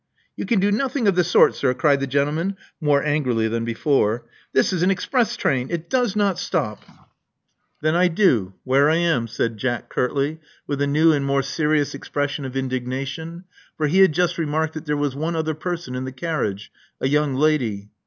"You 0.35 0.47
can 0.47 0.59
do 0.59 0.71
nothing 0.71 1.07
of 1.07 1.13
the 1.13 1.23
sort, 1.23 1.53
sir," 1.53 1.75
cried 1.75 1.99
the 1.99 2.07
gentleman, 2.07 2.55
more 2.81 3.03
angrily 3.03 3.47
than 3.47 3.63
before. 3.63 4.25
"This 4.51 4.73
is 4.73 4.81
an 4.81 4.89
express 4.89 5.37
train. 5.37 5.67
It 5.69 5.91
does 5.91 6.15
not 6.15 6.39
stop." 6.39 6.79
58 6.79 6.89
Love 6.89 6.97
Among 6.97 7.03
the 7.03 7.05
Artists 7.05 7.77
Then 7.81 7.95
I 7.95 8.09
do^ 8.49 8.53
where 8.63 8.89
I 8.89 8.95
am," 8.95 9.27
said 9.27 9.57
Jack 9.57 9.89
curtly, 9.89 10.39
wifli 10.67 10.81
a 10.81 10.87
new 10.87 11.11
and 11.13 11.23
more 11.23 11.43
serious 11.43 11.93
expression 11.93 12.45
of 12.45 12.57
indignation; 12.57 13.43
for 13.77 13.85
he 13.85 13.99
had 13.99 14.13
just 14.13 14.39
remarked 14.39 14.73
that 14.73 14.87
there 14.87 14.97
was 14.97 15.15
one 15.15 15.35
other 15.35 15.53
person 15.53 15.93
in 15.93 16.05
the 16.05 16.11
carriage— 16.11 16.71
a 16.99 17.07
young 17.07 17.35
lady. 17.35 17.91